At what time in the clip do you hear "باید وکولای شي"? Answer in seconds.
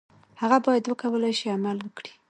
0.65-1.47